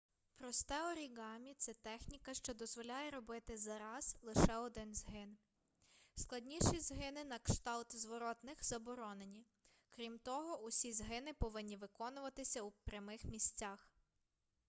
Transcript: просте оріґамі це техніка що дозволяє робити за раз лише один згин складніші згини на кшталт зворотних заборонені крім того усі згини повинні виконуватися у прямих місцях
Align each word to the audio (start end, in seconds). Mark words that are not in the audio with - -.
просте 0.35 0.81
оріґамі 0.91 1.53
це 1.57 1.73
техніка 1.73 2.33
що 2.33 2.53
дозволяє 2.53 3.11
робити 3.11 3.57
за 3.57 3.79
раз 3.79 4.17
лише 4.21 4.55
один 4.57 4.93
згин 4.95 5.37
складніші 6.15 6.79
згини 6.79 7.23
на 7.23 7.39
кшталт 7.39 7.95
зворотних 7.95 8.63
заборонені 8.65 9.45
крім 9.89 10.19
того 10.19 10.57
усі 10.63 10.91
згини 10.93 11.33
повинні 11.33 11.77
виконуватися 11.77 12.61
у 12.61 12.71
прямих 12.85 13.25
місцях 13.25 13.91